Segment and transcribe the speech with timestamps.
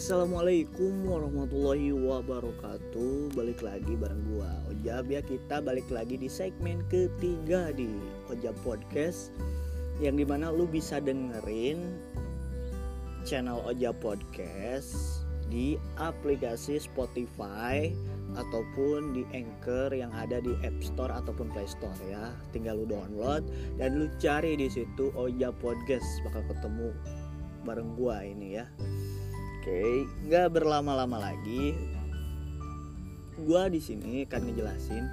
[0.00, 3.36] Assalamualaikum warahmatullahi wabarakatuh.
[3.36, 5.12] Balik lagi bareng gua Ojab.
[5.12, 8.00] Ya kita balik lagi di segmen ketiga di
[8.32, 9.28] Ojab Podcast
[10.00, 12.00] Yang di mana lu bisa dengerin
[13.28, 15.20] channel Ojab Podcast
[15.52, 17.92] Di aplikasi Spotify
[18.40, 22.32] Ataupun di Anchor yang ada di App Store ataupun Play Store ya.
[22.56, 23.44] Tinggal lu download
[23.76, 26.08] dan lu cari di situ Ojab Podcast.
[26.24, 26.88] Bakal ketemu
[27.68, 28.64] bareng gua ini ya
[29.60, 31.76] Oke, nggak berlama-lama lagi.
[33.44, 35.04] Gua di sini akan ngejelasin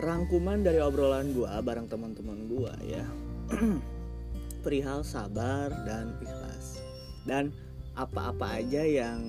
[0.00, 3.04] rangkuman dari obrolan gua bareng teman-teman gua ya.
[4.64, 6.80] Perihal sabar dan ikhlas.
[7.28, 7.52] Dan
[8.00, 9.20] apa-apa aja yang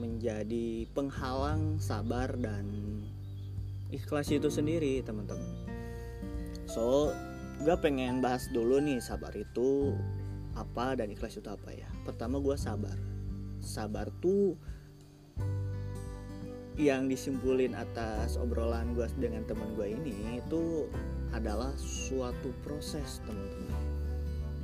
[0.00, 2.72] menjadi penghalang sabar dan
[3.92, 5.44] ikhlas itu sendiri, teman-teman.
[6.64, 7.12] So,
[7.60, 9.92] gue pengen bahas dulu nih sabar itu
[10.56, 12.96] apa dan ikhlas itu apa ya pertama gue sabar.
[13.60, 14.56] Sabar tuh
[16.80, 20.88] yang disimpulin atas obrolan gue dengan teman gue ini itu
[21.36, 23.84] adalah suatu proses teman-teman.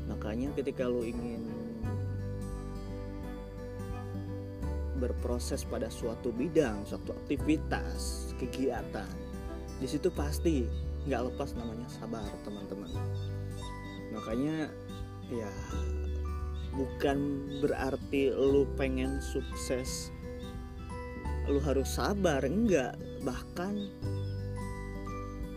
[0.08, 1.44] Makanya ketika lo ingin
[4.96, 9.10] berproses pada suatu bidang suatu aktivitas kegiatan
[9.82, 10.64] di situ pasti
[11.04, 12.88] nggak lepas namanya sabar teman-teman.
[14.16, 14.72] Makanya
[15.28, 15.50] ya
[16.74, 17.18] bukan
[17.62, 20.10] berarti lu pengen sukses
[21.48, 22.96] lu harus sabar enggak.
[23.24, 23.74] Bahkan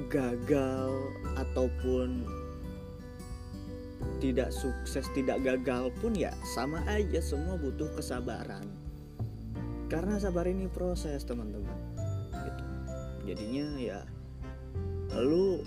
[0.07, 0.91] gagal
[1.35, 2.23] ataupun
[4.17, 8.65] tidak sukses tidak gagal pun ya sama aja semua butuh kesabaran.
[9.87, 11.75] Karena sabar ini proses teman-teman.
[12.37, 12.63] Gitu.
[13.27, 13.99] jadinya ya
[15.19, 15.63] lu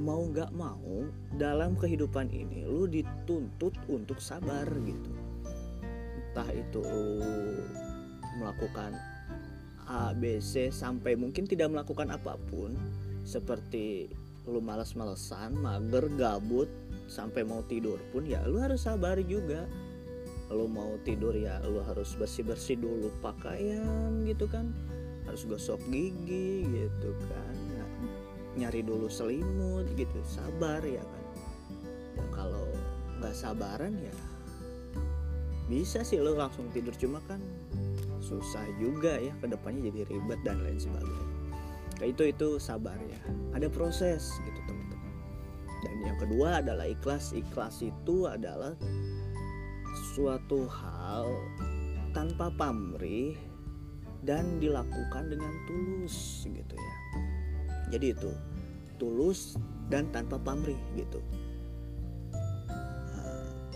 [0.00, 1.06] mau nggak mau
[1.38, 5.12] dalam kehidupan ini lu dituntut untuk sabar gitu.
[6.18, 7.62] Entah itu lu
[8.42, 8.94] melakukan
[9.86, 12.74] A, B, C sampai mungkin tidak melakukan apa pun
[13.22, 14.10] seperti
[14.44, 16.68] lu malas-malesan, mager, gabut
[17.06, 19.68] sampai mau tidur pun ya lu harus sabar juga.
[20.52, 24.74] Lu mau tidur ya lu harus bersih-bersih dulu pakaian gitu kan.
[25.24, 27.73] Harus gosok gigi gitu kan
[28.54, 31.24] nyari dulu selimut gitu sabar ya kan.
[32.14, 32.66] Ya kalau
[33.18, 34.14] nggak sabaran ya
[35.64, 37.40] bisa sih lo langsung tidur cuma kan
[38.20, 41.28] susah juga ya ke depannya jadi ribet dan lain sebagainya.
[41.96, 43.20] Kayak itu itu sabar ya.
[43.56, 45.14] Ada proses gitu teman-teman.
[45.84, 47.32] Dan yang kedua adalah ikhlas.
[47.32, 48.76] Ikhlas itu adalah
[50.12, 51.28] suatu hal
[52.12, 53.36] tanpa pamrih
[54.24, 56.96] dan dilakukan dengan tulus gitu ya
[57.94, 58.34] jadi itu
[58.98, 59.54] tulus
[59.86, 61.22] dan tanpa pamrih gitu.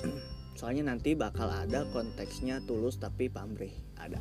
[0.58, 4.18] Soalnya nanti bakal ada konteksnya tulus tapi pamrih ada.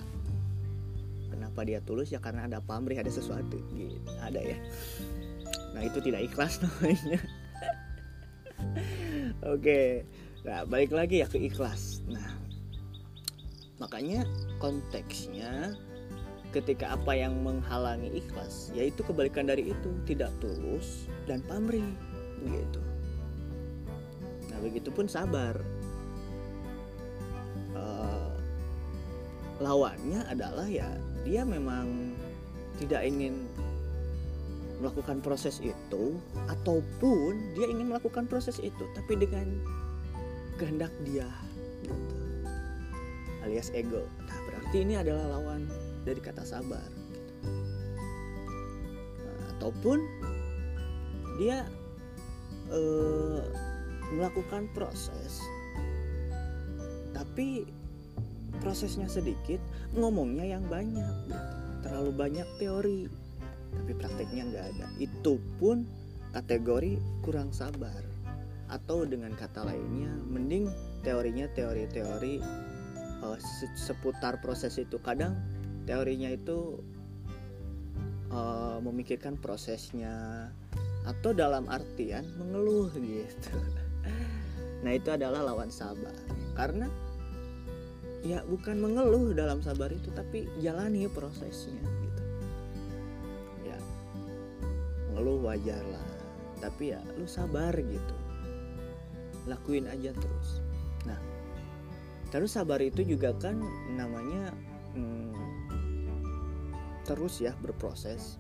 [1.34, 2.14] Kenapa dia tulus?
[2.14, 4.58] Ya karena ada pamrih ada sesuatu gitu ada ya.
[5.74, 7.20] Nah itu tidak ikhlas namanya.
[9.42, 10.06] Oke
[10.46, 12.06] nah balik lagi ya ke ikhlas.
[12.06, 12.38] Nah
[13.82, 14.22] makanya
[14.62, 15.74] konteksnya
[16.56, 21.86] ketika apa yang menghalangi ikhlas yaitu kebalikan dari itu tidak tulus dan pamrih
[22.48, 22.82] gitu
[24.58, 25.54] nah begitupun sabar.
[27.78, 28.34] Uh,
[29.62, 30.90] lawannya adalah ya
[31.22, 32.18] dia memang
[32.82, 33.46] tidak ingin
[34.82, 36.18] melakukan proses itu
[36.50, 39.46] ataupun dia ingin melakukan proses itu tapi dengan
[40.58, 41.30] kehendak dia
[41.86, 42.18] gitu.
[43.46, 44.10] Alias ego.
[44.26, 45.70] Nah berarti ini adalah lawan
[46.08, 46.88] dari kata sabar.
[49.20, 50.00] Nah, ataupun
[51.36, 51.68] dia
[52.72, 53.44] uh,
[54.16, 55.44] melakukan proses.
[57.12, 57.68] Tapi
[58.64, 59.60] prosesnya sedikit
[59.92, 61.36] ngomongnya yang banyak.
[61.84, 63.02] Terlalu banyak teori
[63.68, 64.88] tapi prakteknya nggak ada.
[64.98, 65.84] Itu pun
[66.32, 68.02] kategori kurang sabar.
[68.68, 70.68] Atau dengan kata lainnya mending
[71.04, 72.44] teorinya teori-teori
[73.24, 73.40] uh,
[73.80, 75.00] seputar proses itu.
[75.00, 75.40] Kadang
[75.88, 76.84] teorinya itu
[78.30, 80.48] uh, memikirkan prosesnya
[81.08, 83.56] atau dalam artian mengeluh gitu.
[84.78, 86.14] Nah itu adalah lawan sabar.
[86.54, 86.86] Karena
[88.22, 92.24] ya bukan mengeluh dalam sabar itu tapi jalani prosesnya gitu.
[93.66, 93.78] Ya
[95.10, 96.08] mengeluh wajar lah
[96.62, 98.16] tapi ya lu sabar gitu.
[99.50, 100.62] Lakuin aja terus.
[101.10, 101.18] Nah
[102.30, 103.58] terus sabar itu juga kan
[103.98, 104.54] namanya
[104.94, 105.47] hmm,
[107.08, 108.36] terus ya berproses.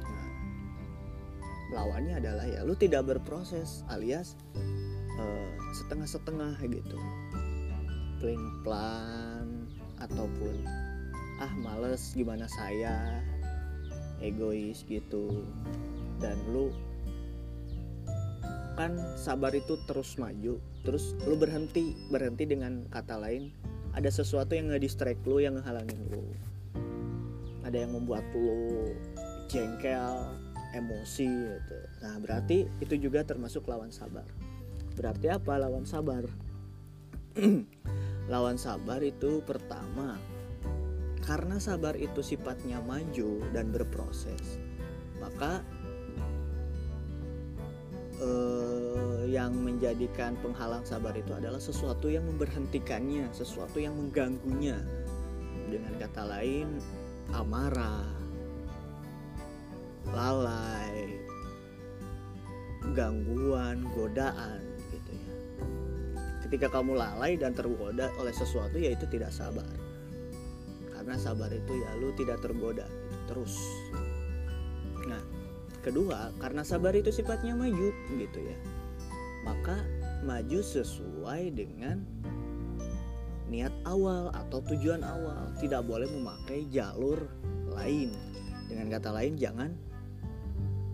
[0.00, 0.28] Nah,
[1.76, 4.34] lawannya adalah ya lu tidak berproses alias
[5.76, 6.98] setengah setengah-setengah gitu.
[8.18, 9.68] Pelin plan
[10.00, 10.64] ataupun
[11.40, 13.20] ah males gimana saya?
[14.24, 15.44] Egois gitu.
[16.16, 16.72] Dan lu
[18.80, 23.52] kan sabar itu terus maju terus lu berhenti berhenti dengan kata lain
[23.92, 26.24] ada sesuatu yang nge-distract lu yang ngehalangin lu
[27.70, 28.90] ada yang membuat lu
[29.46, 30.34] jengkel
[30.74, 31.78] emosi gitu.
[32.02, 34.26] Nah berarti itu juga termasuk lawan sabar.
[34.98, 35.54] Berarti apa?
[35.56, 36.26] Lawan sabar.
[38.30, 40.14] Lawan sabar itu pertama
[41.26, 44.58] karena sabar itu sifatnya maju dan berproses
[45.20, 45.60] maka
[48.18, 54.80] eh, yang menjadikan penghalang sabar itu adalah sesuatu yang memberhentikannya, sesuatu yang mengganggunya.
[55.70, 56.82] Dengan kata lain,
[57.34, 58.06] amarah,
[60.10, 61.18] lalai,
[62.94, 64.60] gangguan, godaan
[64.90, 65.34] gitu ya.
[66.46, 69.68] Ketika kamu lalai dan tergoda oleh sesuatu yaitu tidak sabar.
[70.90, 72.84] Karena sabar itu ya lu tidak tergoda
[73.24, 73.56] terus.
[75.08, 75.22] Nah,
[75.80, 77.88] kedua karena sabar itu sifatnya maju
[78.20, 78.58] gitu ya
[79.44, 79.80] maka
[80.24, 82.04] maju sesuai dengan
[83.50, 85.50] niat awal atau tujuan awal.
[85.58, 87.18] Tidak boleh memakai jalur
[87.74, 88.14] lain.
[88.70, 89.74] Dengan kata lain jangan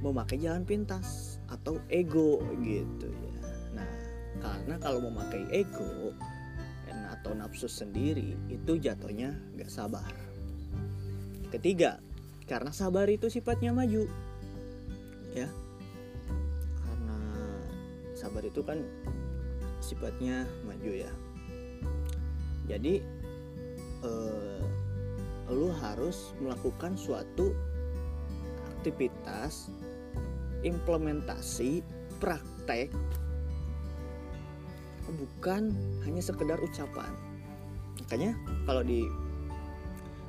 [0.01, 3.39] memakai jalan pintas atau ego gitu ya.
[3.77, 3.91] Nah
[4.41, 6.17] karena kalau memakai ego
[7.07, 10.09] atau nafsu sendiri itu jatuhnya gak sabar.
[11.51, 11.99] Ketiga
[12.47, 14.07] karena sabar itu sifatnya maju
[15.35, 15.49] ya.
[16.81, 17.19] Karena
[18.15, 18.79] sabar itu kan
[19.83, 21.13] sifatnya maju ya
[22.67, 23.03] jadi
[24.05, 24.63] eh,
[25.51, 27.55] lu harus melakukan suatu
[28.79, 29.71] aktivitas
[30.67, 31.87] implementasi
[32.19, 32.91] praktek
[35.07, 35.71] bukan
[36.03, 37.15] hanya sekedar ucapan.
[38.03, 38.35] Makanya
[38.67, 39.07] kalau di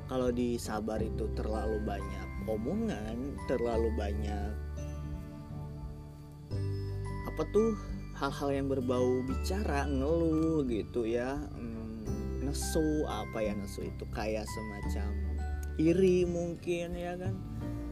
[0.08, 4.56] kalau di sabar itu terlalu banyak omongan terlalu banyak
[7.28, 7.76] apa tuh
[8.16, 11.87] hal-hal yang berbau bicara ngeluh gitu ya hmm,
[12.48, 15.12] nesu apa ya nesu itu kayak semacam
[15.76, 17.36] iri mungkin ya kan?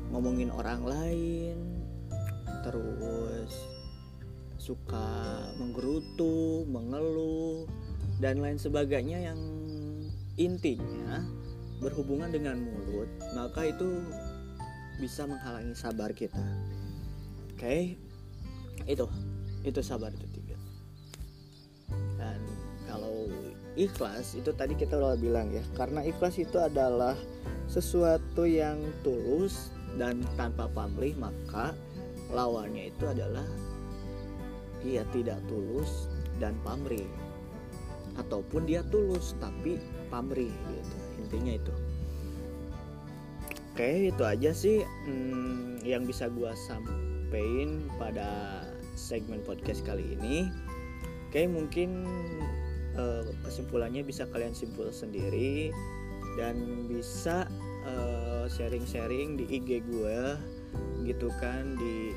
[0.09, 1.85] Ngomongin orang lain
[2.65, 3.53] terus
[4.57, 5.13] suka
[5.61, 7.69] menggerutu mengeluh
[8.19, 9.39] dan lain sebagainya yang
[10.41, 11.21] intinya
[11.85, 14.01] berhubungan dengan mulut maka itu
[14.97, 16.41] bisa menghalangi sabar kita.
[17.53, 17.61] Oke?
[17.61, 17.83] Okay?
[18.89, 19.05] itu.
[19.67, 20.26] Itu sabar itu
[23.77, 25.63] ikhlas itu tadi kita udah bilang ya.
[25.77, 27.15] Karena ikhlas itu adalah
[27.69, 29.71] sesuatu yang tulus
[30.01, 31.77] dan tanpa pamrih maka
[32.33, 33.45] lawannya itu adalah
[34.81, 36.09] dia tidak tulus
[36.41, 37.07] dan pamrih.
[38.17, 39.77] Ataupun dia tulus tapi
[40.09, 40.97] pamrih gitu.
[41.21, 41.75] Intinya itu.
[43.77, 48.65] Oke itu aja sih hmm, yang bisa gua sampaikan pada
[48.97, 50.49] segmen podcast kali ini.
[51.29, 52.09] Oke, mungkin
[52.97, 55.71] uh, kesimpulannya bisa kalian simpul sendiri
[56.37, 56.57] dan
[56.91, 57.49] bisa
[58.47, 60.19] sharing sharing-sharing di IG gue
[61.07, 62.15] gitu kan di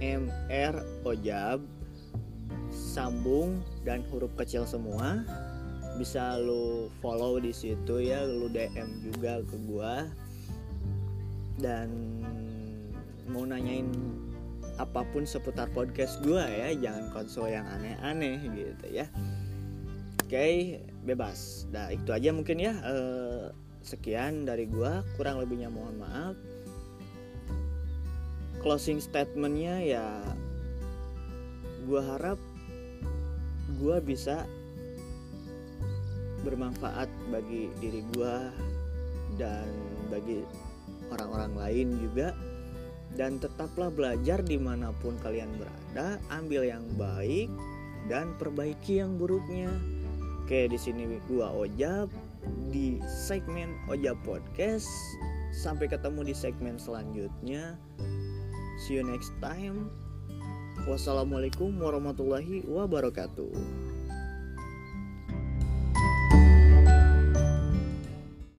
[0.00, 1.60] @amrojab
[2.72, 5.24] sambung dan huruf kecil semua.
[6.00, 9.94] Bisa lu follow di situ ya lu DM juga ke gue
[11.58, 11.90] dan
[13.26, 13.90] mau nanyain
[14.78, 19.06] apa pun seputar podcast gue ya jangan konsol yang aneh-aneh gitu ya.
[20.22, 21.66] Oke bebas.
[21.74, 23.50] Nah itu aja mungkin ya uh,
[23.82, 26.38] sekian dari gue kurang lebihnya mohon maaf.
[28.62, 30.06] Closing statementnya ya
[31.86, 32.38] gue harap
[33.82, 34.46] gue bisa
[36.46, 38.34] bermanfaat bagi diri gue
[39.40, 39.66] dan
[40.06, 40.46] bagi
[41.10, 42.36] orang-orang lain juga
[43.16, 47.48] dan tetaplah belajar di mana pun kalian berada ambil yang baik
[48.10, 49.70] dan perbaiki yang buruknya.
[50.44, 52.08] Oke di sini gua Ojab
[52.72, 54.88] di segmen Ojab Podcast.
[55.52, 57.76] Sampai ketemu di segmen selanjutnya.
[58.84, 59.88] See you next time.
[60.86, 63.87] Wassalamualaikum warahmatullahi wabarakatuh